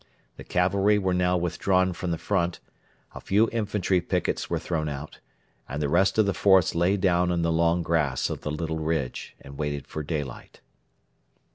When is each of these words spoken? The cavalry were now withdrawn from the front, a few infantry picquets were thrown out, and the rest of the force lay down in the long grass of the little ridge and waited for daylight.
The 0.37 0.43
cavalry 0.43 0.97
were 0.97 1.13
now 1.13 1.37
withdrawn 1.37 1.93
from 1.93 2.09
the 2.09 2.17
front, 2.17 2.59
a 3.13 3.21
few 3.21 3.47
infantry 3.51 4.01
picquets 4.01 4.49
were 4.49 4.57
thrown 4.57 4.89
out, 4.89 5.19
and 5.69 5.79
the 5.79 5.89
rest 5.89 6.17
of 6.17 6.25
the 6.25 6.33
force 6.33 6.73
lay 6.73 6.97
down 6.97 7.31
in 7.31 7.43
the 7.43 7.51
long 7.51 7.83
grass 7.83 8.27
of 8.31 8.41
the 8.41 8.49
little 8.49 8.79
ridge 8.79 9.35
and 9.41 9.59
waited 9.59 9.85
for 9.85 10.01
daylight. 10.01 10.61